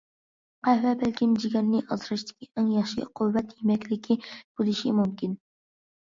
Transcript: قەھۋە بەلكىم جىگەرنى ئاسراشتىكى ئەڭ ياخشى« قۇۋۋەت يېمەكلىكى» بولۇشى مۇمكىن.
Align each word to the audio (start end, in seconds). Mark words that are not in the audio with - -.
قەھۋە 0.67 0.91
بەلكىم 1.01 1.33
جىگەرنى 1.41 1.81
ئاسراشتىكى 1.95 2.47
ئەڭ 2.61 2.71
ياخشى« 2.75 3.05
قۇۋۋەت 3.19 3.51
يېمەكلىكى» 3.59 4.17
بولۇشى 4.31 4.95
مۇمكىن. 5.01 5.37